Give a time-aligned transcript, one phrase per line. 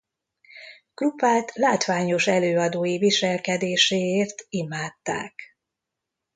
[0.93, 5.33] Krupát látványos előadói viselkedéséért imádták.